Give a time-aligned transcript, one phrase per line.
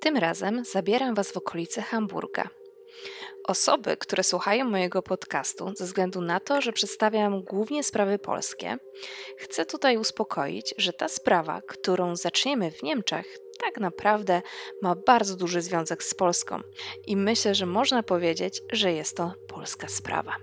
[0.00, 2.48] Tym razem zabieram Was w okolice Hamburga.
[3.44, 8.76] Osoby, które słuchają mojego podcastu, ze względu na to, że przedstawiam głównie sprawy polskie,
[9.38, 14.42] chcę tutaj uspokoić, że ta sprawa, którą zaczniemy w Niemczech, tak naprawdę
[14.82, 16.60] ma bardzo duży związek z Polską
[17.06, 20.36] i myślę, że można powiedzieć, że jest to polska sprawa.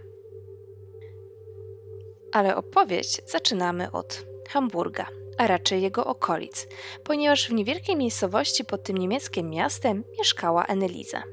[2.32, 6.68] Ale opowieść zaczynamy od Hamburga a raczej jego okolic,
[7.04, 11.24] ponieważ w niewielkiej miejscowości pod tym niemieckim miastem mieszkała Eneliza.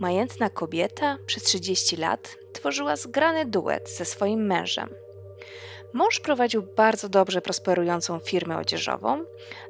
[0.00, 4.88] Majętna kobieta przez 30 lat tworzyła zgrany duet ze swoim mężem.
[5.92, 9.24] Mąż prowadził bardzo dobrze prosperującą firmę odzieżową,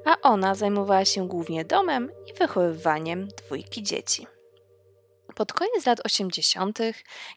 [0.05, 4.27] a ona zajmowała się głównie domem i wychowywaniem dwójki dzieci.
[5.35, 6.79] Pod koniec lat 80.,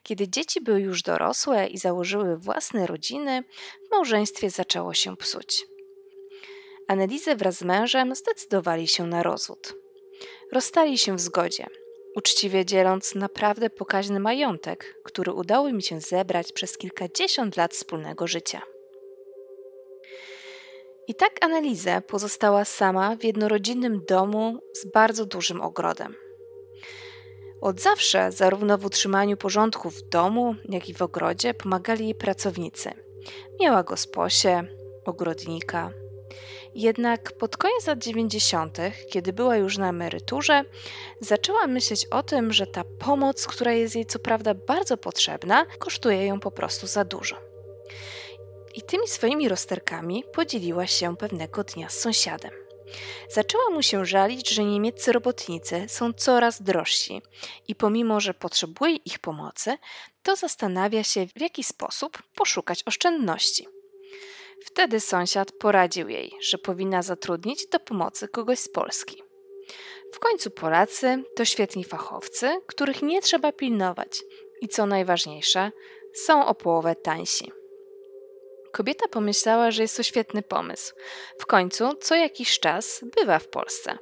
[0.04, 3.44] kiedy dzieci były już dorosłe i założyły własne rodziny,
[3.88, 5.75] w małżeństwie zaczęło się psuć.
[6.88, 9.74] Annelise wraz z mężem zdecydowali się na rozwód.
[10.52, 11.68] Rozstali się w zgodzie,
[12.16, 18.62] uczciwie dzieląc naprawdę pokaźny majątek, który udało mi się zebrać przez kilkadziesiąt lat wspólnego życia.
[21.08, 26.16] I tak Annelise pozostała sama w jednorodzinnym domu z bardzo dużym ogrodem.
[27.62, 32.92] Od zawsze, zarówno w utrzymaniu porządku w domu, jak i w ogrodzie, pomagali jej pracownicy.
[33.62, 34.64] Miała gosposie,
[35.06, 35.92] ogrodnika,
[36.76, 38.78] jednak pod koniec lat 90.,
[39.10, 40.64] kiedy była już na emeryturze,
[41.22, 46.26] zaczęła myśleć o tym, że ta pomoc, która jest jej co prawda bardzo potrzebna, kosztuje
[46.26, 47.36] ją po prostu za dużo.
[48.76, 52.52] I tymi swoimi rozterkami podzieliła się pewnego dnia z sąsiadem.
[53.30, 57.22] Zaczęła mu się żalić, że niemieccy robotnicy są coraz drożsi
[57.68, 59.78] i pomimo, że potrzebuje ich pomocy,
[60.24, 63.75] to zastanawia się, w jaki sposób poszukać oszczędności.
[64.62, 69.24] Wtedy sąsiad poradził jej, że powinna zatrudnić do pomocy kogoś z Polski.
[70.14, 74.24] W końcu Polacy to świetni fachowcy, których nie trzeba pilnować
[74.62, 75.72] i co najważniejsze,
[76.14, 77.52] są o połowę tańsi.
[78.72, 80.96] Kobieta pomyślała, że jest to świetny pomysł.
[81.40, 83.98] W końcu co jakiś czas bywa w Polsce,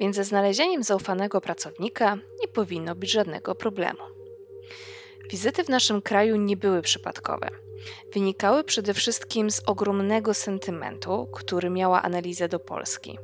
[0.00, 4.02] więc ze znalezieniem zaufanego pracownika nie powinno być żadnego problemu.
[5.30, 7.69] Wizyty w naszym kraju nie były przypadkowe
[8.12, 13.18] wynikały przede wszystkim z ogromnego sentymentu, który miała analizę do Polski.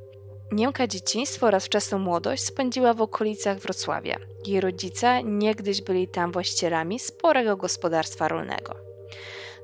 [0.52, 4.18] Niemka dzieciństwo oraz wczesną młodość spędziła w okolicach Wrocławia.
[4.46, 8.74] Jej rodzice niegdyś byli tam właścicielami sporego gospodarstwa rolnego.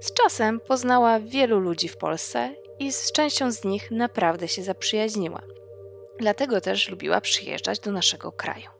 [0.00, 5.42] Z czasem poznała wielu ludzi w Polsce i z częścią z nich naprawdę się zaprzyjaźniła.
[6.18, 8.71] Dlatego też lubiła przyjeżdżać do naszego kraju.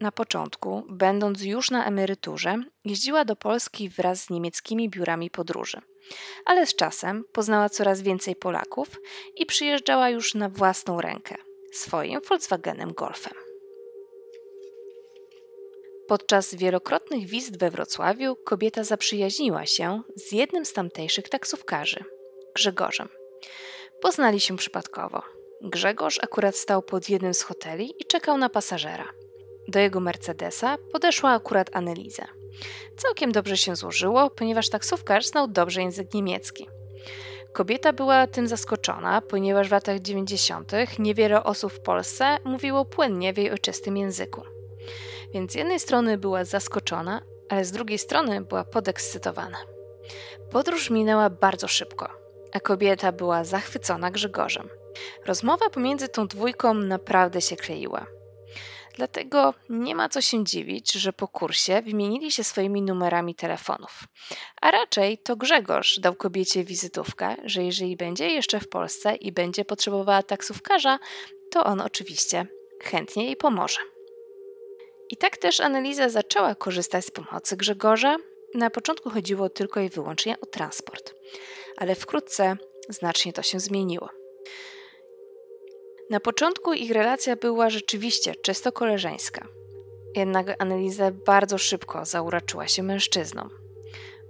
[0.00, 5.80] Na początku, będąc już na emeryturze, jeździła do Polski wraz z niemieckimi biurami podróży.
[6.44, 8.88] Ale z czasem poznała coraz więcej Polaków
[9.36, 11.34] i przyjeżdżała już na własną rękę
[11.72, 13.32] swoim Volkswagenem Golfem.
[16.08, 22.04] Podczas wielokrotnych wizyt we Wrocławiu kobieta zaprzyjaźniła się z jednym z tamtejszych taksówkarzy,
[22.54, 23.08] Grzegorzem.
[24.02, 25.22] Poznali się przypadkowo.
[25.62, 29.08] Grzegorz akurat stał pod jednym z hoteli i czekał na pasażera–
[29.68, 32.26] do jego Mercedesa podeszła akurat Anneliza.
[32.96, 36.68] Całkiem dobrze się złożyło, ponieważ taksówkarz znał dobrze język niemiecki.
[37.52, 40.72] Kobieta była tym zaskoczona, ponieważ w latach 90.
[40.98, 44.42] niewiele osób w Polsce mówiło płynnie w jej ojczystym języku.
[45.34, 49.58] Więc z jednej strony była zaskoczona, ale z drugiej strony była podekscytowana.
[50.50, 52.08] Podróż minęła bardzo szybko,
[52.52, 54.68] a kobieta była zachwycona Grzegorzem.
[55.26, 58.06] Rozmowa pomiędzy tą dwójką naprawdę się kleiła.
[58.96, 64.04] Dlatego nie ma co się dziwić, że po kursie wymienili się swoimi numerami telefonów.
[64.60, 69.64] A raczej to Grzegorz dał kobiecie wizytówkę, że jeżeli będzie jeszcze w Polsce i będzie
[69.64, 70.98] potrzebowała taksówkarza,
[71.50, 72.46] to on oczywiście
[72.82, 73.80] chętnie jej pomoże.
[75.10, 78.16] I tak też analiza zaczęła korzystać z pomocy Grzegorza.
[78.54, 81.14] Na początku chodziło tylko i wyłącznie o transport,
[81.76, 82.56] ale wkrótce
[82.88, 84.23] znacznie to się zmieniło.
[86.10, 89.48] Na początku ich relacja była rzeczywiście czysto koleżeńska.
[90.16, 93.48] Jednak Annelise bardzo szybko zauraczyła się mężczyzną.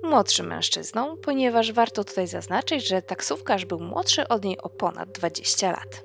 [0.02, 5.70] Młodszym mężczyzną, ponieważ warto tutaj zaznaczyć, że taksówkarz był młodszy od niej o ponad 20
[5.70, 6.04] lat.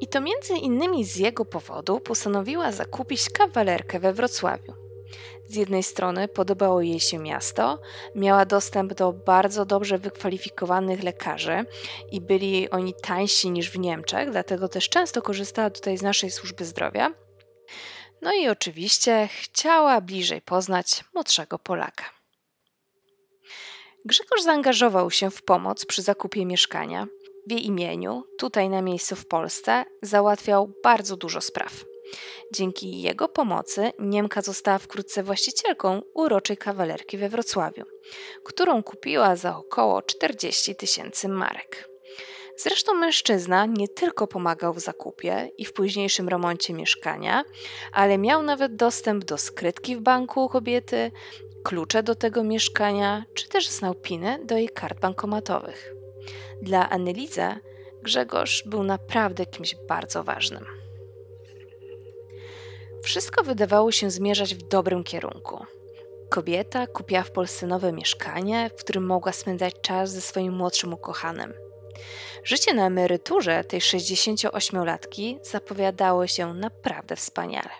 [0.00, 4.85] I to między innymi z jego powodu postanowiła zakupić kawalerkę we Wrocławiu.
[5.46, 7.80] Z jednej strony podobało jej się miasto,
[8.14, 11.64] miała dostęp do bardzo dobrze wykwalifikowanych lekarzy
[12.12, 16.64] i byli oni tańsi niż w Niemczech, dlatego też często korzystała tutaj z naszej służby
[16.64, 17.12] zdrowia.
[18.22, 22.04] No i oczywiście chciała bliżej poznać młodszego Polaka.
[24.04, 27.06] Grzegorz zaangażował się w pomoc przy zakupie mieszkania.
[27.46, 31.84] w jej imieniu, tutaj na miejscu w Polsce, załatwiał bardzo dużo spraw.
[32.54, 37.84] Dzięki jego pomocy Niemka została wkrótce właścicielką uroczej kawalerki we Wrocławiu,
[38.44, 41.88] którą kupiła za około 40 tysięcy marek.
[42.58, 47.44] Zresztą mężczyzna nie tylko pomagał w zakupie i w późniejszym remoncie mieszkania,
[47.92, 51.10] ale miał nawet dostęp do skrytki w banku kobiety,
[51.64, 55.92] klucze do tego mieszkania, czy też znał piny do jej kart bankomatowych.
[56.62, 57.56] Dla Annelize
[58.02, 60.75] Grzegorz był naprawdę kimś bardzo ważnym.
[63.06, 65.64] Wszystko wydawało się zmierzać w dobrym kierunku.
[66.30, 71.52] Kobieta kupiła w Polsce nowe mieszkanie, w którym mogła spędzać czas ze swoim młodszym ukochanym.
[72.44, 77.70] Życie na emeryturze tej 68-latki zapowiadało się naprawdę wspaniale.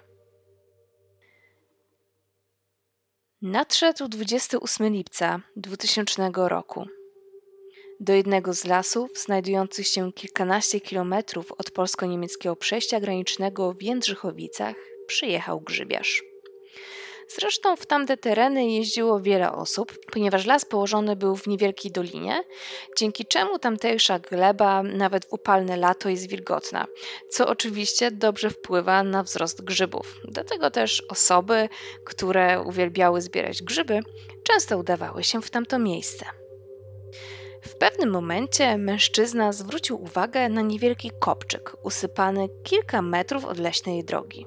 [3.42, 6.86] Nadszedł 28 lipca 2000 roku.
[8.00, 15.60] Do jednego z lasów, znajdujących się kilkanaście kilometrów od polsko-niemieckiego przejścia granicznego w Jędrzychowicach, przyjechał
[15.60, 16.22] grzybiarz.
[17.28, 22.44] Zresztą w tamte tereny jeździło wiele osób, ponieważ las położony był w niewielkiej dolinie,
[22.98, 26.86] dzięki czemu tamtejsza gleba nawet w upalne lato jest wilgotna,
[27.30, 30.20] co oczywiście dobrze wpływa na wzrost grzybów.
[30.24, 31.68] Dlatego też osoby,
[32.04, 34.00] które uwielbiały zbierać grzyby,
[34.42, 36.26] często udawały się w tamto miejsce.
[37.62, 44.46] W pewnym momencie mężczyzna zwrócił uwagę na niewielki kopczyk usypany kilka metrów od leśnej drogi.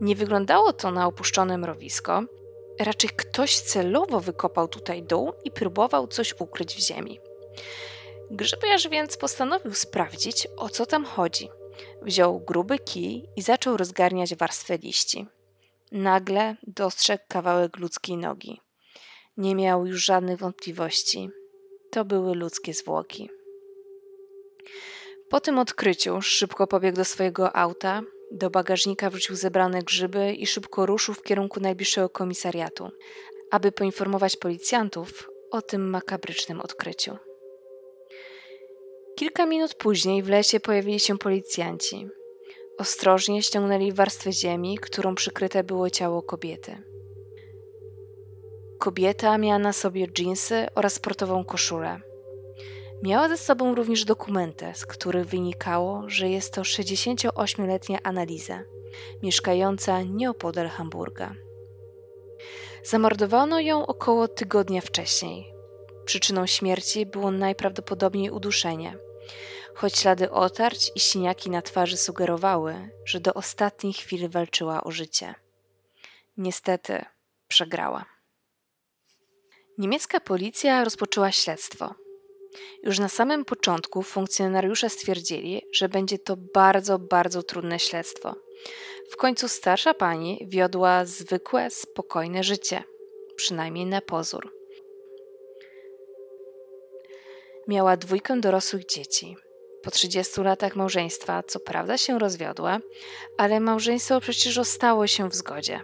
[0.00, 2.22] Nie wyglądało to na opuszczone mrowisko,
[2.80, 7.20] raczej ktoś celowo wykopał tutaj dół i próbował coś ukryć w ziemi.
[8.30, 11.48] Grzybiarz więc postanowił sprawdzić, o co tam chodzi.
[12.02, 15.26] Wziął gruby kij i zaczął rozgarniać warstwę liści.
[15.92, 18.60] Nagle dostrzegł kawałek ludzkiej nogi.
[19.36, 21.30] Nie miał już żadnych wątpliwości.
[21.90, 23.30] To były ludzkie zwłoki.
[25.30, 30.86] Po tym odkryciu szybko pobiegł do swojego auta, do bagażnika wrzucił zebrane grzyby i szybko
[30.86, 32.90] ruszył w kierunku najbliższego komisariatu,
[33.50, 37.16] aby poinformować policjantów o tym makabrycznym odkryciu.
[39.16, 42.08] Kilka minut później w lesie pojawili się policjanci.
[42.78, 46.82] Ostrożnie ściągnęli warstwę ziemi, którą przykryte było ciało kobiety.
[48.78, 52.09] Kobieta miała na sobie dżinsy oraz sportową koszulę.
[53.02, 58.62] Miała ze sobą również dokumenty, z których wynikało, że jest to 68-letnia Analiza,
[59.22, 61.34] mieszkająca nieopodal Hamburga.
[62.84, 65.54] Zamordowano ją około tygodnia wcześniej.
[66.04, 68.96] Przyczyną śmierci było najprawdopodobniej uduszenie,
[69.74, 75.34] choć ślady otarć i siniaki na twarzy sugerowały, że do ostatniej chwili walczyła o życie.
[76.36, 77.04] Niestety
[77.48, 78.04] przegrała.
[79.78, 81.94] Niemiecka policja rozpoczęła śledztwo–
[82.82, 88.34] już na samym początku funkcjonariusze stwierdzili, że będzie to bardzo, bardzo trudne śledztwo.
[89.10, 92.82] W końcu starsza pani wiodła zwykłe, spokojne życie,
[93.36, 94.52] przynajmniej na pozór.
[97.68, 99.36] Miała dwójkę dorosłych dzieci.
[99.82, 102.80] Po 30 latach małżeństwa, co prawda się rozwiodła,
[103.36, 105.80] ale małżeństwo przecież rozstało się w zgodzie.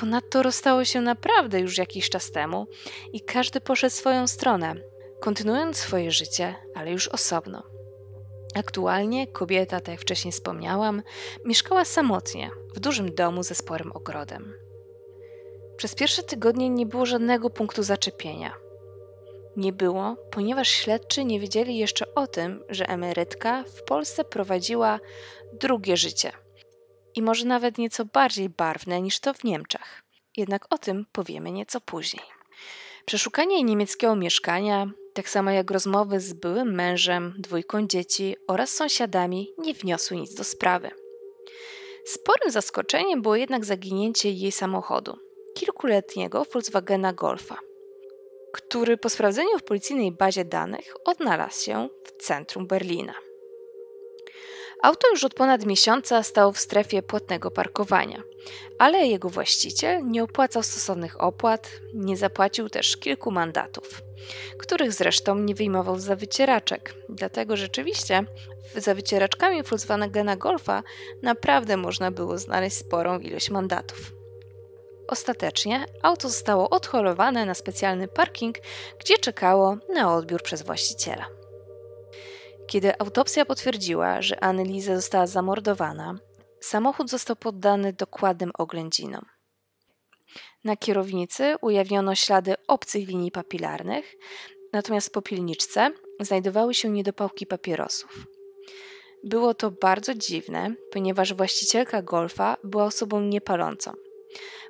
[0.00, 2.66] Ponadto rozstało się naprawdę już jakiś czas temu
[3.12, 4.74] i każdy poszedł swoją stronę,
[5.20, 7.62] kontynuując swoje życie, ale już osobno.
[8.54, 11.02] Aktualnie kobieta, tak jak wcześniej wspomniałam,
[11.44, 14.54] mieszkała samotnie w dużym domu ze sporym ogrodem.
[15.76, 18.54] Przez pierwsze tygodnie nie było żadnego punktu zaczepienia.
[19.56, 25.00] Nie było, ponieważ śledczy nie wiedzieli jeszcze o tym, że emerytka w Polsce prowadziła
[25.52, 26.32] drugie życie.
[27.14, 30.02] I może nawet nieco bardziej barwne niż to w Niemczech.
[30.36, 32.24] Jednak o tym powiemy nieco później.
[33.04, 39.74] Przeszukanie niemieckiego mieszkania, tak samo jak rozmowy z byłym mężem, dwójką dzieci oraz sąsiadami, nie
[39.74, 40.90] wniosły nic do sprawy.
[42.04, 45.18] Sporym zaskoczeniem było jednak zaginięcie jej samochodu,
[45.54, 47.58] kilkuletniego Volkswagena Golfa,
[48.52, 53.14] który po sprawdzeniu w policyjnej bazie danych odnalazł się w centrum Berlina.
[54.82, 58.22] Auto już od ponad miesiąca stało w strefie płatnego parkowania,
[58.78, 64.07] ale jego właściciel nie opłacał stosownych opłat, nie zapłacił też kilku mandatów,
[64.58, 66.94] których zresztą nie wyjmował za wycieraczek.
[67.08, 68.24] Dlatego rzeczywiście
[68.76, 70.82] za wycieraczkami Volkswagena Golfa
[71.22, 74.12] naprawdę można było znaleźć sporą ilość mandatów.
[75.08, 78.56] Ostatecznie auto zostało odholowane na specjalny parking,
[79.00, 81.26] gdzie czekało na odbiór przez właściciela.
[82.66, 86.18] Kiedy autopsja potwierdziła, że Annelize została zamordowana,
[86.60, 89.37] samochód został poddany dokładnym oględzinom.
[90.64, 94.16] Na kierownicy ujawniono ślady obcych linii papilarnych,
[94.72, 98.26] natomiast w popielniczce znajdowały się niedopałki papierosów.
[99.24, 103.92] Było to bardzo dziwne, ponieważ właścicielka golfa była osobą niepalącą.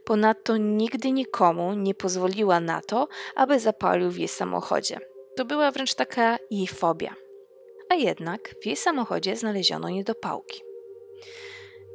[0.05, 5.01] Ponadto nigdy nikomu nie pozwoliła na to, aby zapalił w jej samochodzie.
[5.37, 7.15] To była wręcz taka jej fobia.
[7.91, 10.63] A jednak w jej samochodzie znaleziono niedopałki.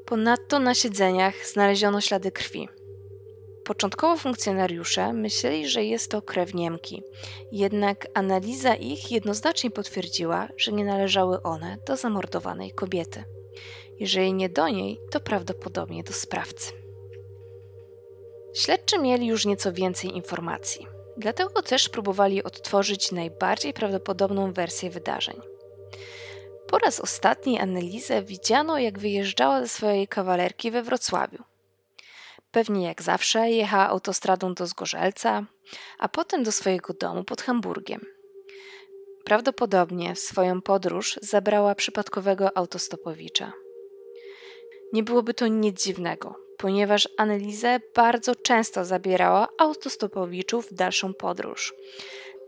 [0.05, 2.69] Ponadto na siedzeniach znaleziono ślady krwi.
[3.65, 7.03] Początkowo funkcjonariusze myśleli, że jest to krew Niemki,
[7.51, 13.23] jednak analiza ich jednoznacznie potwierdziła, że nie należały one do zamordowanej kobiety.
[13.99, 16.71] Jeżeli nie do niej, to prawdopodobnie do sprawcy.
[18.53, 25.41] Śledczy mieli już nieco więcej informacji, dlatego też próbowali odtworzyć najbardziej prawdopodobną wersję wydarzeń.
[26.67, 31.52] Po raz ostatni analizę widziano, jak wyjeżdżała ze swojej kawalerki we Wrocławiu.
[32.53, 35.45] Pewnie jak zawsze jechała autostradą do Zgorzelca,
[35.99, 38.05] a potem do swojego domu pod Hamburgiem.
[39.25, 43.53] Prawdopodobnie w swoją podróż zabrała przypadkowego autostopowicza.
[44.93, 51.73] Nie byłoby to nic dziwnego, ponieważ Annelise bardzo często zabierała autostopowiczów w dalszą podróż.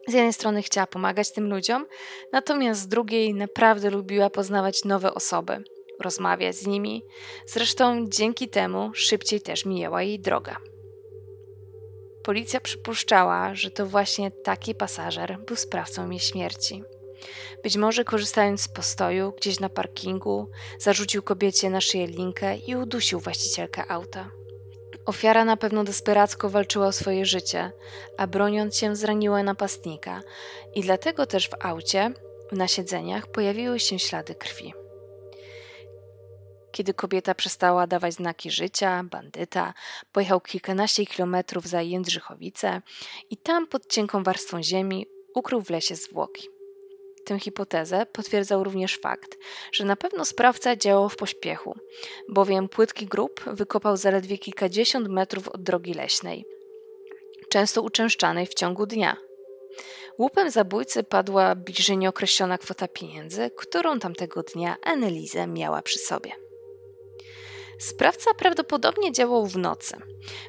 [0.08, 1.86] Z jednej strony chciała pomagać tym ludziom,
[2.32, 5.64] natomiast z drugiej naprawdę lubiła poznawać nowe osoby,
[6.00, 7.04] rozmawiać z nimi.
[7.46, 10.58] Zresztą dzięki temu szybciej też mijała jej droga.
[12.24, 16.84] Policja przypuszczała, że to właśnie taki pasażer był sprawcą jej śmierci.
[17.64, 20.50] Być może korzystając z postoju gdzieś na parkingu,
[20.80, 24.32] zarzucił kobiecie na szyję linkę i udusił właścicielkę auta.
[25.06, 27.72] Ofiara na pewno desperacko walczyła o swoje życie,
[28.18, 30.22] a broniąc się zraniła napastnika
[30.76, 32.12] i dlatego też w aucie,
[32.52, 34.74] na siedzeniach, pojawiły się ślady krwi.
[36.76, 39.74] Kiedy kobieta przestała dawać znaki życia, bandyta
[40.12, 42.82] pojechał kilkanaście kilometrów za Jędrzychowice
[43.30, 46.50] i tam pod cienką warstwą ziemi ukrył w lesie zwłoki.
[47.26, 49.38] Tę hipotezę potwierdzał również fakt,
[49.72, 51.76] że na pewno sprawca działał w pośpiechu,
[52.30, 56.46] bowiem płytki grób wykopał zaledwie kilkadziesiąt metrów od drogi leśnej,
[57.50, 59.18] często uczęszczanej w ciągu dnia.
[60.18, 66.45] Łupem zabójcy padła bliżej nieokreślona kwota pieniędzy, którą tamtego dnia Annelise miała przy sobie.
[67.80, 69.98] Sprawca prawdopodobnie działał w nocy,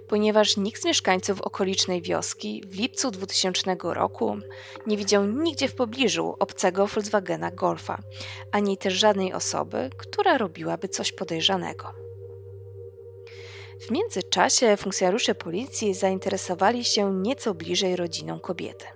[0.08, 4.36] ponieważ nikt z mieszkańców okolicznej wioski w lipcu 2000 roku
[4.86, 8.02] nie widział nigdzie w pobliżu obcego Volkswagena Golfa,
[8.52, 11.92] ani też żadnej osoby, która robiłaby coś podejrzanego.
[13.80, 18.86] W międzyczasie funkcjonariusze policji zainteresowali się nieco bliżej rodziną kobiety.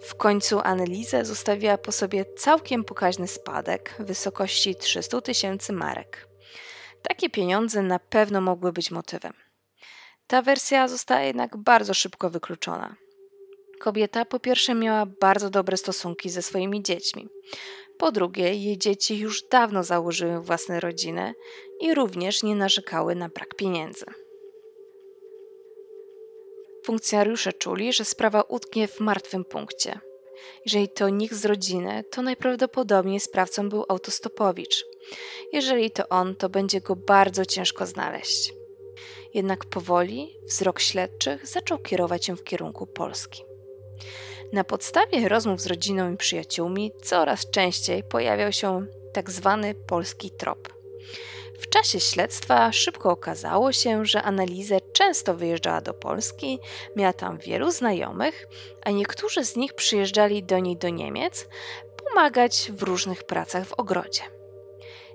[0.00, 6.27] W końcu Annelise zostawiła po sobie całkiem pokaźny spadek w wysokości 300 tysięcy marek.
[7.02, 9.32] Takie pieniądze na pewno mogły być motywem.
[10.26, 12.96] Ta wersja została jednak bardzo szybko wykluczona.
[13.80, 17.28] Kobieta po pierwsze miała bardzo dobre stosunki ze swoimi dziećmi.
[17.98, 21.34] Po drugie, jej dzieci już dawno założyły własne rodziny
[21.80, 24.04] i również nie narzekały na brak pieniędzy.
[26.84, 30.00] Funkcjonariusze czuli, że sprawa utknie w martwym punkcie.
[30.64, 34.84] Jeżeli to nikt z rodziny, to najprawdopodobniej sprawcą był autostopowicz.
[35.52, 38.52] Jeżeli to on, to będzie go bardzo ciężko znaleźć.
[39.34, 43.44] Jednak powoli wzrok śledczych zaczął kierować się w kierunku Polski.
[44.52, 50.78] Na podstawie rozmów z rodziną i przyjaciółmi coraz częściej pojawiał się tak zwany polski trop.
[51.58, 56.58] W czasie śledztwa szybko okazało się, że Analizę często wyjeżdżała do Polski,
[56.96, 58.46] miała tam wielu znajomych,
[58.82, 61.48] a niektórzy z nich przyjeżdżali do niej do Niemiec
[62.04, 64.37] pomagać w różnych pracach w ogrodzie.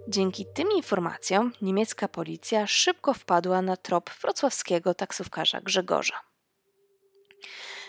[0.08, 6.20] Dzięki tym informacjom niemiecka policja szybko wpadła na trop wrocławskiego taksówkarza Grzegorza.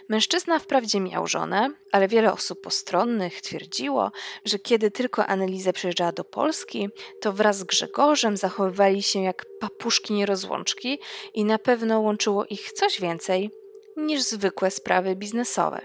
[0.08, 4.10] Mężczyzna wprawdzie miał żonę, ale wiele osób postronnych twierdziło,
[4.44, 6.88] że kiedy tylko Annelise przyjeżdżała do Polski,
[7.20, 10.98] to wraz z Grzegorzem zachowywali się jak papuszki nierozłączki
[11.34, 13.50] i na pewno łączyło ich coś więcej
[13.96, 15.80] niż zwykłe sprawy biznesowe.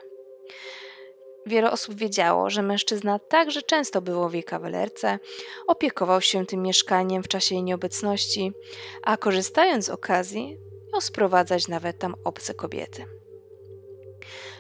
[1.45, 5.19] Wiele osób wiedziało, że mężczyzna także często było w jej kawalerce,
[5.67, 8.53] opiekował się tym mieszkaniem w czasie jej nieobecności,
[9.03, 10.57] a korzystając z okazji,
[10.91, 13.05] miał sprowadzać nawet tam obce kobiety.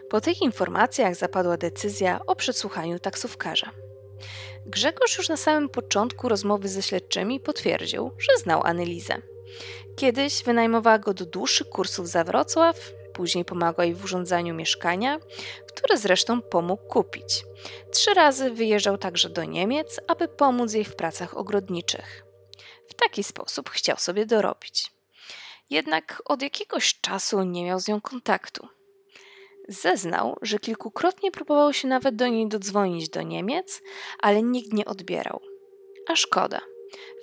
[0.09, 3.71] Po tych informacjach zapadła decyzja o przesłuchaniu taksówkarza.
[4.65, 9.21] Grzegorz już na samym początku rozmowy ze śledczymi potwierdził, że znał Anelizę.
[9.95, 15.19] Kiedyś wynajmowała go do dłuższych kursów za Wrocław, później pomagał jej w urządzaniu mieszkania,
[15.67, 17.45] które zresztą pomógł kupić.
[17.91, 22.25] Trzy razy wyjeżdżał także do Niemiec, aby pomóc jej w pracach ogrodniczych.
[22.87, 24.91] W taki sposób chciał sobie dorobić.
[25.69, 28.67] Jednak od jakiegoś czasu nie miał z nią kontaktu.
[29.67, 33.81] Zeznał, że kilkukrotnie próbował się nawet do niej dodzwonić do Niemiec,
[34.19, 35.41] ale nikt nie odbierał.
[36.07, 36.61] A szkoda.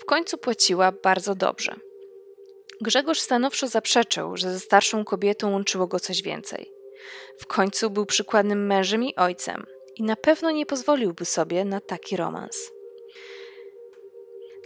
[0.01, 1.86] W końcu płaciła bardzo dobrze.
[2.81, 6.73] Grzegorz stanowczo zaprzeczył, że ze starszą kobietą łączyło go coś więcej.
[7.39, 9.67] W końcu był przykładnym mężem i ojcem
[9.97, 12.71] i na pewno nie pozwoliłby sobie na taki romans.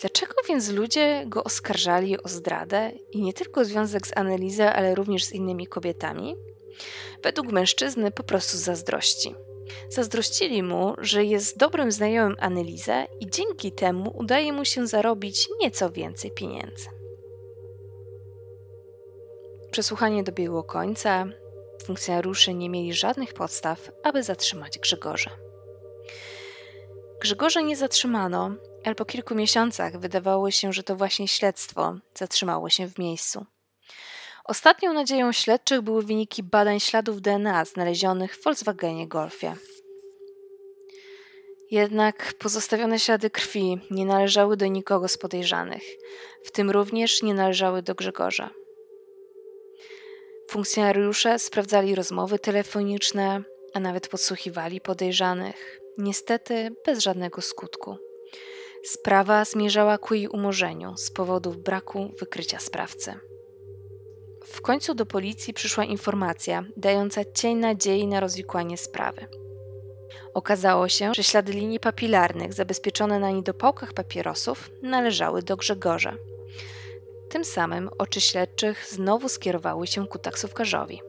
[0.01, 5.25] Dlaczego więc ludzie go oskarżali o zdradę i nie tylko związek z Anelizę, ale również
[5.25, 6.37] z innymi kobietami?
[7.23, 9.35] Według mężczyzny po prostu zazdrości.
[9.89, 15.91] Zazdrościli mu, że jest dobrym znajomym Anelizę i dzięki temu udaje mu się zarobić nieco
[15.91, 17.00] więcej pieniędzy.
[19.71, 21.27] Przesłuchanie dobiegło końca.
[21.85, 25.31] Funkcjonariusze nie mieli żadnych podstaw, aby zatrzymać Grzegorza.
[27.21, 28.51] Grzegorza nie zatrzymano,
[28.85, 33.47] ale po kilku miesiącach wydawało się, że to właśnie śledztwo zatrzymało się w miejscu.
[34.45, 39.55] Ostatnią nadzieją śledczych były wyniki badań śladów DNA znalezionych w Volkswagenie Golfie.
[41.71, 45.83] Jednak pozostawione ślady krwi nie należały do nikogo z podejrzanych,
[46.45, 48.51] w tym również nie należały do Grzegorza.
[50.51, 53.43] Funkcjonariusze sprawdzali rozmowy telefoniczne,
[53.75, 57.97] a nawet podsłuchiwali podejrzanych, niestety bez żadnego skutku.
[58.85, 63.15] Sprawa zmierzała ku jej umorzeniu z powodu braku wykrycia sprawcy.
[64.45, 69.27] W końcu do policji przyszła informacja dająca cień nadziei na rozwikłanie sprawy.
[70.35, 76.17] Okazało się, że ślady linii papilarnych zabezpieczone na niedopałkach papierosów należały do Grzegorza.
[77.31, 81.03] Tym samym oczy śledczych znowu skierowały się ku taksówkarzowi.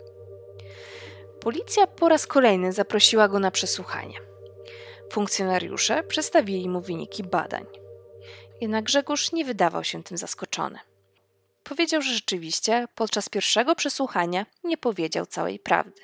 [1.39, 4.15] Policja po raz kolejny zaprosiła go na przesłuchanie.
[5.11, 7.65] Funkcjonariusze przedstawili mu wyniki badań.
[8.61, 10.79] Jednak Grzegorz nie wydawał się tym zaskoczony.
[11.63, 16.01] Powiedział, że rzeczywiście podczas pierwszego przesłuchania nie powiedział całej prawdy.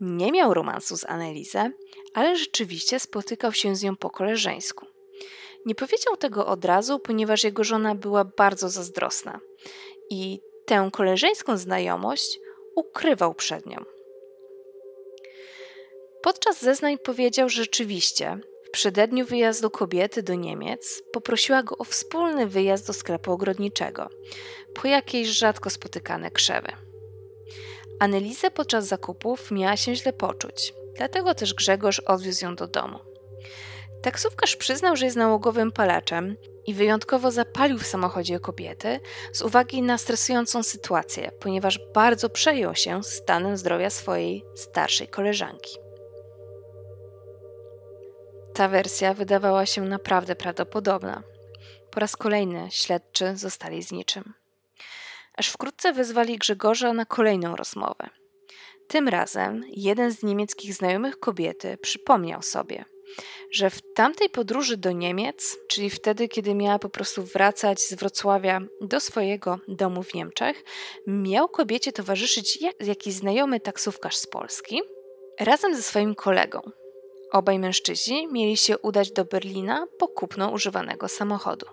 [0.00, 1.70] Nie miał romansu z Anelizę,
[2.14, 4.91] ale rzeczywiście spotykał się z nią po koleżeńsku.
[5.66, 9.40] Nie powiedział tego od razu, ponieważ jego żona była bardzo zazdrosna
[10.10, 12.40] i tę koleżeńską znajomość
[12.76, 13.84] ukrywał przed nią.
[16.22, 22.46] Podczas zeznań powiedział, że rzeczywiście w przededniu wyjazdu kobiety do Niemiec poprosiła go o wspólny
[22.46, 24.08] wyjazd do sklepu ogrodniczego
[24.74, 26.72] po jakieś rzadko spotykane krzewy.
[27.98, 32.98] Anelizę podczas zakupów miała się źle poczuć, dlatego też Grzegorz odwiózł ją do domu.
[34.02, 36.36] Taksówkarz przyznał, że jest nałogowym palaczem
[36.66, 39.00] i wyjątkowo zapalił w samochodzie kobiety
[39.32, 45.76] z uwagi na stresującą sytuację, ponieważ bardzo przejął się stanem zdrowia swojej starszej koleżanki.
[48.54, 51.22] Ta wersja wydawała się naprawdę prawdopodobna.
[51.90, 54.34] Po raz kolejny śledczy zostali z niczym.
[55.36, 58.08] Aż wkrótce wezwali Grzegorza na kolejną rozmowę.
[58.88, 62.84] Tym razem jeden z niemieckich znajomych kobiety przypomniał sobie,
[63.50, 68.60] że w tamtej podróży do Niemiec, czyli wtedy, kiedy miała po prostu wracać z Wrocławia
[68.80, 70.64] do swojego domu w Niemczech,
[71.06, 74.80] miał kobiecie towarzyszyć jakiś znajomy taksówkarz z Polski
[75.40, 76.60] razem ze swoim kolegą.
[77.32, 81.66] Obaj mężczyźni mieli się udać do Berlina po kupno używanego samochodu.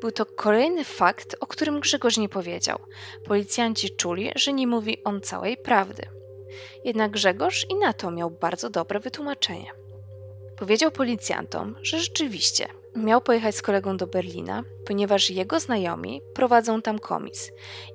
[0.00, 2.78] Był to kolejny fakt, o którym Grzegorz nie powiedział.
[3.24, 6.17] Policjanci czuli, że nie mówi on całej prawdy.
[6.84, 9.70] Jednak Grzegorz i na to miał bardzo dobre wytłumaczenie.
[10.56, 12.66] Powiedział policjantom, że rzeczywiście
[12.96, 17.50] miał pojechać z kolegą do Berlina, ponieważ jego znajomi prowadzą tam komis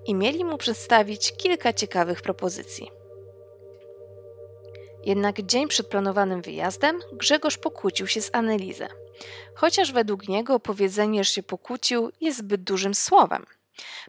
[0.05, 2.91] i mieli mu przedstawić kilka ciekawych propozycji.
[5.05, 8.87] Jednak dzień przed planowanym wyjazdem Grzegorz pokłócił się z Anelizę.
[9.55, 13.45] Chociaż według niego powiedzenie, że się pokłócił, jest zbyt dużym słowem.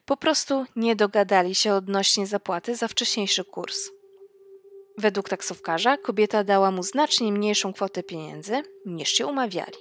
[0.05, 3.91] Po prostu nie dogadali się odnośnie zapłaty za wcześniejszy kurs.
[4.99, 9.79] Według taksówkarza kobieta dała mu znacznie mniejszą kwotę pieniędzy niż się umawiali.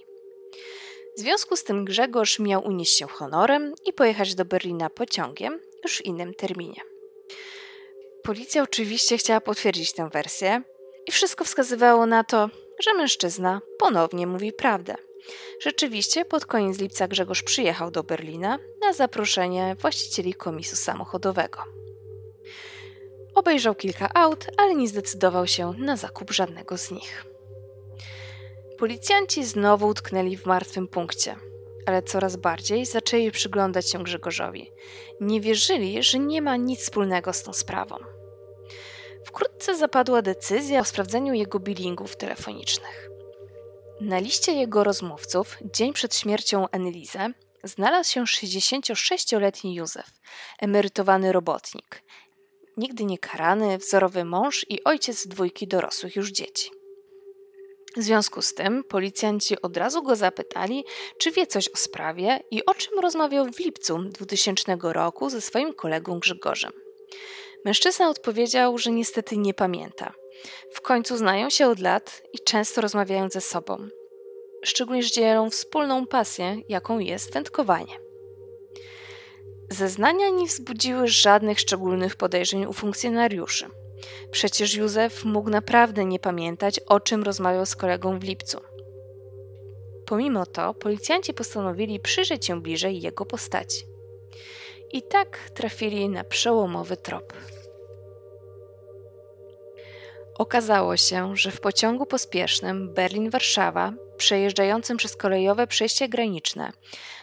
[1.17, 5.97] W związku z tym Grzegorz miał unieść się honorem i pojechać do Berlina pociągiem już
[5.97, 6.81] w innym terminie.
[8.23, 10.61] Policja oczywiście chciała potwierdzić tę wersję
[11.07, 12.49] i wszystko wskazywało na to,
[12.79, 14.95] że mężczyzna ponownie mówi prawdę.
[15.61, 21.63] Rzeczywiście pod koniec lipca Grzegorz przyjechał do Berlina na zaproszenie właścicieli komisu samochodowego.
[23.35, 27.25] Obejrzał kilka aut, ale nie zdecydował się na zakup żadnego z nich.
[28.77, 31.35] Policjanci znowu utknęli w martwym punkcie,
[31.85, 34.71] ale coraz bardziej zaczęli przyglądać się Grzegorzowi.
[35.21, 37.95] Nie wierzyli, że nie ma nic wspólnego z tą sprawą.
[39.25, 43.09] Wkrótce zapadła decyzja o sprawdzeniu jego billingów telefonicznych.
[44.01, 47.29] Na liście jego rozmówców, dzień przed śmiercią Enlizę,
[47.63, 50.11] znalazł się 66-letni Józef,
[50.59, 52.03] emerytowany robotnik.
[52.77, 56.71] Nigdy nie karany, wzorowy mąż i ojciec dwójki dorosłych już dzieci.
[57.97, 60.85] W związku z tym policjanci od razu go zapytali,
[61.17, 65.73] czy wie coś o sprawie i o czym rozmawiał w lipcu 2000 roku ze swoim
[65.73, 66.71] kolegą Grzegorzem.
[67.65, 70.13] Mężczyzna odpowiedział, że niestety nie pamięta.
[70.71, 73.87] W końcu znają się od lat i często rozmawiają ze sobą.
[74.63, 78.12] Szczególnie, że dzielą wspólną pasję, jaką jest wędkowanie.
[79.69, 83.65] Zeznania nie wzbudziły żadnych szczególnych podejrzeń u funkcjonariuszy.
[84.31, 88.61] Przecież Józef mógł naprawdę nie pamiętać, o czym rozmawiał z kolegą w lipcu.
[90.05, 93.85] Pomimo to, policjanci postanowili przyjrzeć się bliżej jego postaci.
[94.91, 97.33] I tak trafili na przełomowy trop.
[100.37, 106.71] Okazało się, że w pociągu pospiesznym Berlin-Warszawa, przejeżdżającym przez kolejowe przejście graniczne,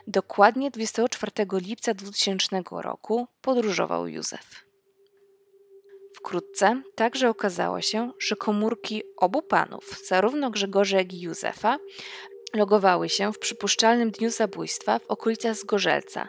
[0.06, 4.64] dokładnie 24 lipca 2000 roku podróżował Józef.
[6.16, 11.78] Wkrótce także okazało się, że komórki obu panów, zarówno Grzegorza, jak i Józefa,
[12.54, 16.28] logowały się w przypuszczalnym dniu zabójstwa w okolicach Zgorzelca,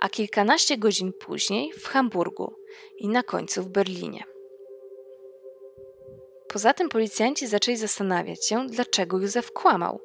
[0.00, 2.54] a kilkanaście godzin później w Hamburgu
[2.98, 4.31] i na końcu w Berlinie.
[6.52, 10.00] Poza tym policjanci zaczęli zastanawiać się, dlaczego Józef kłamał.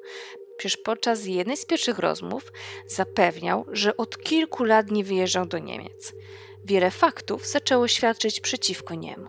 [0.56, 2.52] Przecież podczas jednej z pierwszych rozmów
[2.86, 6.12] zapewniał, że od kilku lat nie wyjeżdżał do Niemiec.
[6.64, 9.26] Wiele faktów zaczęło świadczyć przeciwko niemu.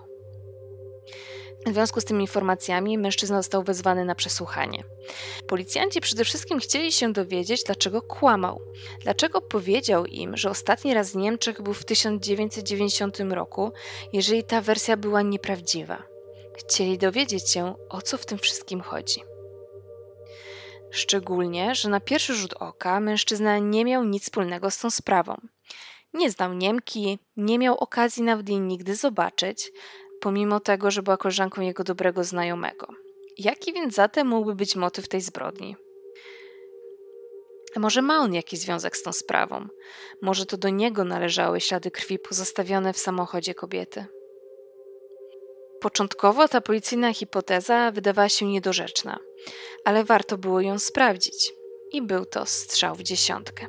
[1.65, 4.83] W związku z tymi informacjami mężczyzna został wezwany na przesłuchanie.
[5.47, 8.61] Policjanci przede wszystkim chcieli się dowiedzieć, dlaczego kłamał.
[9.01, 13.71] Dlaczego powiedział im, że ostatni raz w Niemczech był w 1990 roku,
[14.13, 16.08] jeżeli ta wersja była nieprawdziwa.
[16.59, 19.21] Chcieli dowiedzieć się, o co w tym wszystkim chodzi.
[20.91, 25.35] Szczególnie, że na pierwszy rzut oka mężczyzna nie miał nic wspólnego z tą sprawą.
[26.13, 29.71] Nie znał Niemki, nie miał okazji nawet jej nigdy zobaczyć,
[30.21, 32.87] pomimo tego, że była koleżanką jego dobrego znajomego.
[33.37, 35.75] Jaki więc zatem mógłby być motyw tej zbrodni?
[37.75, 39.67] Może ma on jakiś związek z tą sprawą?
[40.21, 44.05] Może to do niego należały ślady krwi pozostawione w samochodzie kobiety?
[45.81, 49.19] Początkowo ta policyjna hipoteza wydawała się niedorzeczna,
[49.85, 51.53] ale warto było ją sprawdzić.
[51.91, 53.67] I był to strzał w dziesiątkę.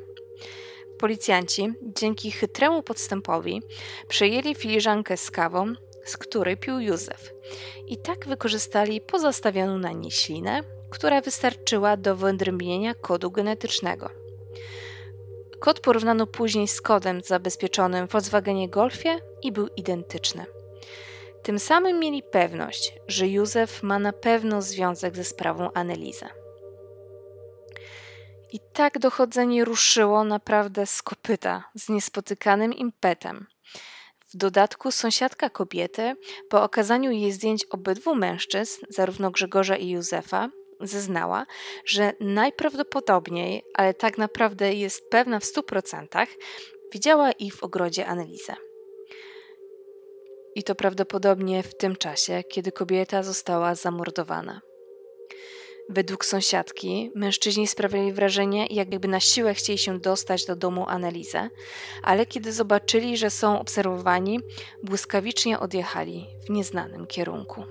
[0.99, 3.61] Policjanci, dzięki chytremu podstępowi,
[4.07, 5.73] przejęli filiżankę z kawą,
[6.05, 7.33] z której pił Józef.
[7.87, 14.09] I tak wykorzystali pozostawioną na niej ślinę, która wystarczyła do wyodrębnienia kodu genetycznego.
[15.59, 20.45] Kod porównano później z kodem zabezpieczonym w Volkswagenie Golfie i był identyczny.
[21.43, 26.29] Tym samym mieli pewność, że Józef ma na pewno związek ze sprawą Annelise.
[28.51, 33.47] I tak dochodzenie ruszyło naprawdę z kopyta, z niespotykanym impetem.
[34.27, 36.15] W dodatku sąsiadka kobiety,
[36.49, 40.49] po okazaniu jej zdjęć obydwu mężczyzn, zarówno Grzegorza i Józefa,
[40.79, 41.45] zeznała,
[41.85, 46.29] że najprawdopodobniej, ale tak naprawdę jest pewna w stu procentach,
[46.93, 48.55] widziała ich w ogrodzie Annelise.
[50.55, 54.61] I to prawdopodobnie w tym czasie, kiedy kobieta została zamordowana.
[55.89, 61.49] Według sąsiadki mężczyźni sprawiali wrażenie, jakby na siłę chcieli się dostać do domu Analizę,
[62.03, 64.39] ale kiedy zobaczyli, że są obserwowani,
[64.83, 67.63] błyskawicznie odjechali w nieznanym kierunku.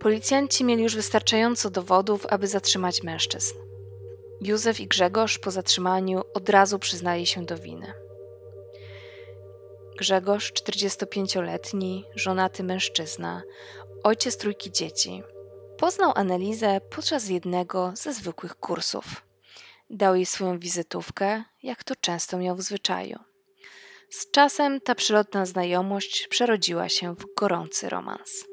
[0.00, 3.58] Policjanci mieli już wystarczająco dowodów, aby zatrzymać mężczyzn.
[4.40, 7.92] Józef i Grzegorz po zatrzymaniu od razu przyznali się do winy.
[10.00, 13.42] Grzegorz, 45-letni, żonaty mężczyzna,
[14.04, 15.22] ojciec trójki dzieci,
[15.78, 19.04] poznał Analizę podczas jednego ze zwykłych kursów.
[19.90, 23.18] Dał jej swoją wizytówkę, jak to często miał w zwyczaju.
[24.10, 28.44] Z czasem ta przelotna znajomość przerodziła się w gorący romans.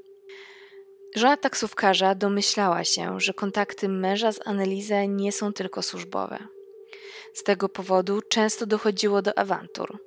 [1.16, 6.48] Żona taksówkarza domyślała się, że kontakty męża z Annelizę nie są tylko służbowe.
[7.38, 9.98] Z tego powodu często dochodziło do awantur,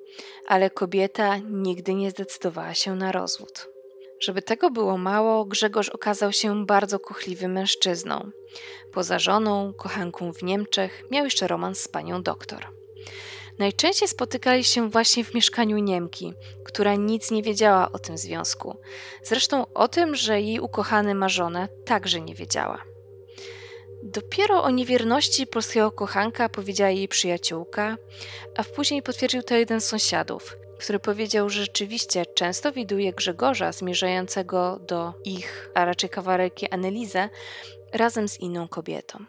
[0.46, 3.68] ale kobieta nigdy nie zdecydowała się na rozwód.
[4.20, 8.30] Żeby tego było mało, Grzegorz okazał się bardzo kochliwym mężczyzną.
[8.92, 12.66] Poza żoną, kochanką w Niemczech, miał jeszcze romans z panią doktor.
[13.58, 18.76] Najczęściej spotykali się właśnie w mieszkaniu Niemki, która nic nie wiedziała o tym związku.
[19.22, 22.89] Zresztą o tym, że jej ukochany ma żonę, także nie wiedziała.
[24.02, 27.96] Dopiero o niewierności polskiego kochanka powiedziała jej przyjaciółka,
[28.56, 34.78] a później potwierdził to jeden z sąsiadów, który powiedział, że rzeczywiście często widuje Grzegorza zmierzającego
[34.78, 37.28] do ich, a raczej kawalerki Anelizę,
[37.92, 39.24] razem z inną kobietą.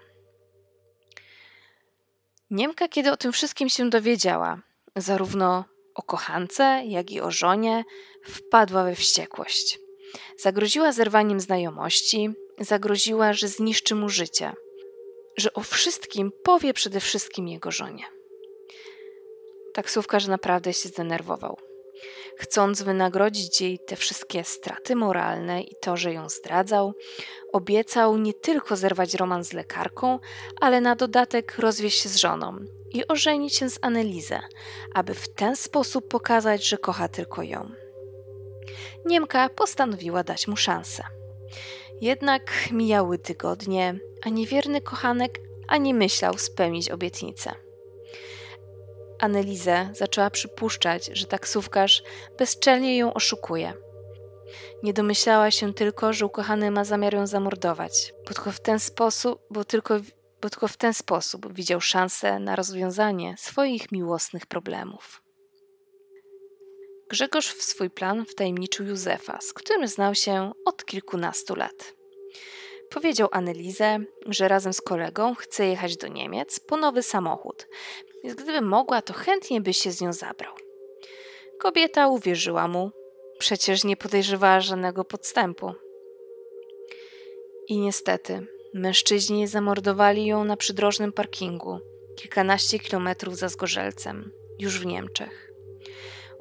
[2.50, 4.62] Niemka, kiedy o tym wszystkim się dowiedziała,
[4.96, 7.84] zarówno o kochance, jak i o żonie,
[8.26, 9.80] wpadła we wściekłość.
[10.38, 14.54] Zagroziła zerwaniem znajomości, zagroziła, że zniszczy mu życie,
[15.38, 18.04] że o wszystkim powie przede wszystkim jego żonie.
[19.74, 21.58] Taksówkarz naprawdę się zdenerwował.
[22.38, 26.94] Chcąc wynagrodzić jej te wszystkie straty moralne i to, że ją zdradzał,
[27.54, 30.20] obiecał nie tylko zerwać romans z lekarką,
[30.62, 32.58] ale na dodatek rozwieść się z żoną
[32.92, 34.40] i ożenić się z Anelizę,
[34.94, 37.72] aby w ten sposób pokazać, że kocha tylko ją.
[39.06, 41.04] Niemka postanowiła dać mu szansę.
[42.02, 47.52] Jednak mijały tygodnie, a niewierny kochanek ani myślał spełnić obietnicę.
[49.20, 52.04] Anelizę zaczęła przypuszczać, że taksówkarz
[52.38, 53.74] bezczelnie ją oszukuje.
[54.84, 59.42] Nie domyślała się tylko, że ukochany ma zamiar ją zamordować, bo tylko w ten sposób,
[59.50, 60.00] bo tylko,
[60.42, 65.21] bo tylko w ten sposób widział szansę na rozwiązanie swoich miłosnych problemów.
[67.12, 71.94] Grzegorz w swój plan wtajemniczył Józefa, z którym znał się od kilkunastu lat.
[72.90, 77.68] Powiedział Anelizę, że razem z kolegą chce jechać do Niemiec po nowy samochód,
[78.24, 80.54] więc gdyby mogła, to chętnie by się z nią zabrał.
[81.60, 82.92] Kobieta uwierzyła mu,
[83.40, 85.74] przecież nie podejrzewała żadnego podstępu.
[87.68, 91.80] I niestety, mężczyźni zamordowali ją na przydrożnym parkingu,
[92.16, 95.51] kilkanaście kilometrów za Zgorzelcem, już w Niemczech.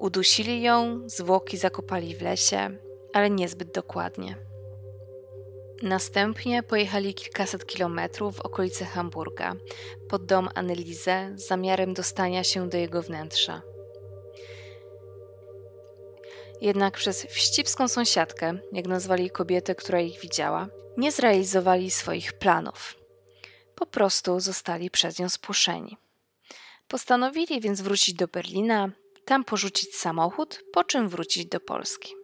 [0.01, 2.77] Udusili ją, zwłoki zakopali w lesie,
[3.13, 4.37] ale niezbyt dokładnie.
[5.83, 9.57] Następnie pojechali kilkaset kilometrów w okolice Hamburga,
[10.09, 13.63] pod dom Annelise z zamiarem dostania się do jego wnętrza.
[16.61, 22.97] Jednak przez wścibską sąsiadkę, jak nazwali kobietę, która ich widziała, nie zrealizowali swoich planów.
[23.75, 25.97] Po prostu zostali przez nią spłoszeni.
[26.89, 28.91] Postanowili więc wrócić do Berlina,
[29.31, 32.15] tam porzucić samochód, po czym wrócić do Polski.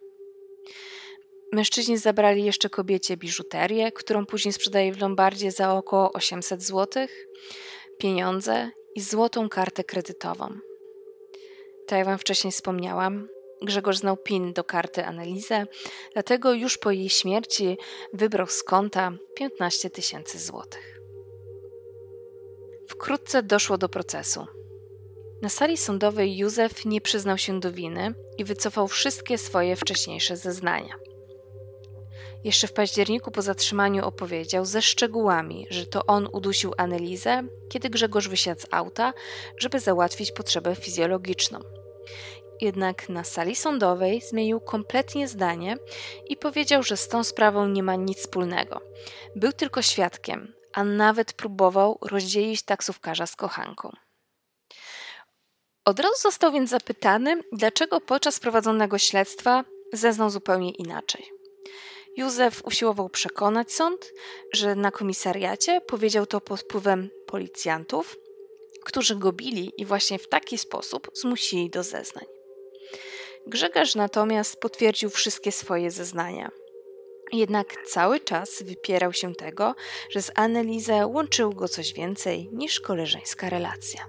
[1.53, 7.07] Mężczyźni zabrali jeszcze kobiecie biżuterię, którą później sprzedaje w Lombardzie za około 800 zł,
[7.97, 10.47] pieniądze i złotą kartę kredytową.
[11.87, 13.27] Tak jak Wam wcześniej wspomniałam,
[13.61, 15.65] Grzegorz znał PIN do karty Analizę,
[16.13, 17.77] dlatego już po jej śmierci
[18.13, 20.99] wybrał z konta 15 tysięcy złotych.
[22.87, 24.47] Wkrótce doszło do procesu.
[25.41, 30.93] Na sali sądowej Józef nie przyznał się do winy i wycofał wszystkie swoje wcześniejsze zeznania.
[32.43, 38.27] Jeszcze w październiku po zatrzymaniu opowiedział ze szczegółami, że to on udusił Anelizę, kiedy Grzegorz
[38.27, 39.13] wysiadł z auta,
[39.57, 41.59] żeby załatwić potrzebę fizjologiczną.
[42.61, 45.77] Jednak na sali sądowej zmienił kompletnie zdanie
[46.29, 48.81] i powiedział, że z tą sprawą nie ma nic wspólnego.
[49.35, 54.06] Był tylko świadkiem, a nawet próbował rozdzielić taksówkarza z kochanką.
[55.87, 61.31] Od razu został więc zapytany, dlaczego podczas prowadzonego śledztwa zeznał zupełnie inaczej.
[62.17, 64.13] Józef usiłował przekonać sąd,
[64.53, 68.17] że na komisariacie powiedział to pod wpływem policjantów,
[68.85, 72.25] którzy go bili i właśnie w taki sposób zmusili do zeznań.
[73.47, 76.51] Grzegorz natomiast potwierdził wszystkie swoje zeznania.
[77.33, 79.75] Jednak cały czas wypierał się tego,
[80.09, 84.07] że z Annelizę łączył go coś więcej niż koleżeńska relacja.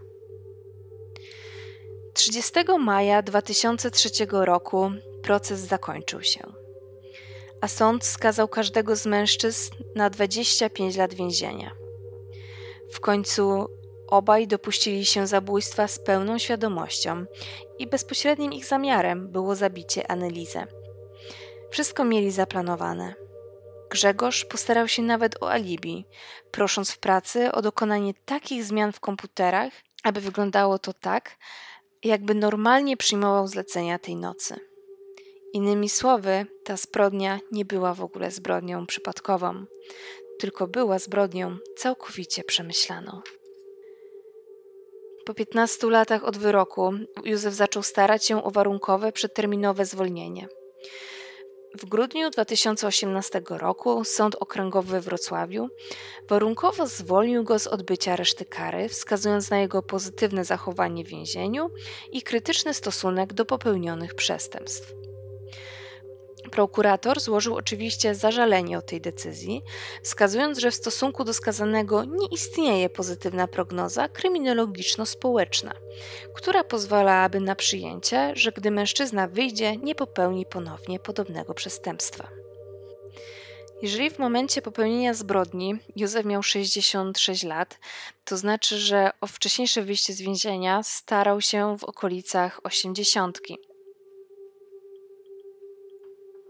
[2.15, 4.91] 30 maja 2003 roku
[5.23, 6.69] proces zakończył się
[7.61, 11.71] a sąd skazał każdego z mężczyzn na 25 lat więzienia.
[12.93, 13.67] W końcu
[14.09, 17.25] obaj dopuścili się zabójstwa z pełną świadomością
[17.79, 20.67] i bezpośrednim ich zamiarem było zabicie Anelizę.
[21.71, 23.15] Wszystko mieli zaplanowane.
[23.91, 26.05] Grzegorz postarał się nawet o alibi,
[26.51, 29.73] prosząc w pracy o dokonanie takich zmian w komputerach,
[30.05, 31.37] aby wyglądało to tak,
[32.05, 34.61] jakby normalnie przyjmował zlecenia tej nocy.
[35.53, 39.65] Innymi słowy, ta zbrodnia nie była w ogóle zbrodnią przypadkową,
[40.39, 43.21] tylko była zbrodnią całkowicie przemyślaną.
[45.27, 46.93] Po 15 latach od wyroku
[47.25, 50.49] Józef zaczął starać się o warunkowe, przedterminowe zwolnienie.
[51.79, 55.69] W grudniu 2018 roku Sąd Okręgowy we Wrocławiu
[56.29, 61.71] warunkowo zwolnił go z odbycia reszty kary, wskazując na jego pozytywne zachowanie w więzieniu
[62.13, 65.08] i krytyczny stosunek do popełnionych przestępstw.
[66.49, 69.63] Prokurator złożył oczywiście zażalenie o tej decyzji,
[70.03, 75.73] wskazując, że w stosunku do skazanego nie istnieje pozytywna prognoza kryminologiczno-społeczna,
[76.35, 82.29] która pozwalałaby na przyjęcie, że gdy mężczyzna wyjdzie, nie popełni ponownie podobnego przestępstwa.
[83.83, 87.79] Jeżeli w momencie popełnienia zbrodni Józef miał 66 lat,
[88.25, 93.39] to znaczy, że o wcześniejsze wyjście z więzienia starał się w okolicach 80.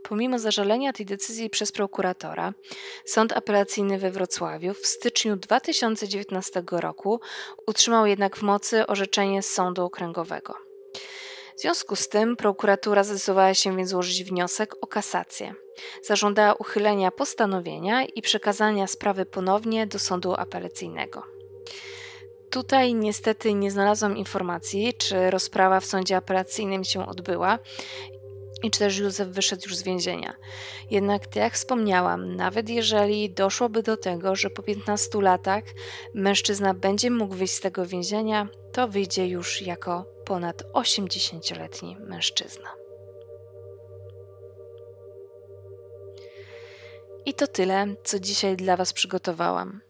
[0.08, 2.52] Pomimo zażalenia tej decyzji przez prokuratora,
[3.04, 7.20] Sąd Apelacyjny we Wrocławiu w styczniu 2019 roku
[7.66, 10.54] utrzymał jednak w mocy orzeczenie Sądu Okręgowego.
[11.56, 15.54] W związku z tym prokuratura zdecydowała się więc złożyć wniosek o kasację.
[16.02, 21.22] Zażądała uchylenia postanowienia i przekazania sprawy ponownie do sądu apelacyjnego.
[22.50, 27.58] Tutaj niestety nie znalazłam informacji, czy rozprawa w sądzie apelacyjnym się odbyła
[28.62, 30.34] i czy też Józef wyszedł już z więzienia.
[30.90, 35.64] Jednak, tak jak wspomniałam, nawet jeżeli doszłoby do tego, że po 15 latach
[36.14, 42.68] mężczyzna będzie mógł wyjść z tego więzienia, to wyjdzie już jako ponad 80-letni mężczyzna.
[47.26, 49.80] I to tyle, co dzisiaj dla Was przygotowałam.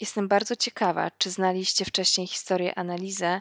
[0.00, 3.40] Jestem bardzo ciekawa, czy znaliście wcześniej historię Analizę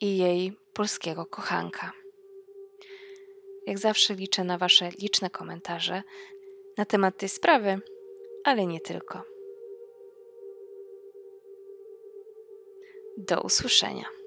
[0.00, 2.01] i jej polskiego kochanka.
[3.66, 6.02] Jak zawsze liczę na Wasze liczne komentarze
[6.76, 7.80] na temat tej sprawy,
[8.44, 9.22] ale nie tylko.
[13.16, 14.21] Do usłyszenia.